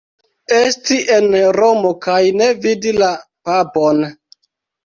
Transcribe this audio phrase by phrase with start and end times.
[0.59, 3.11] Esti en Romo kaj ne vidi la
[3.51, 4.03] Papon.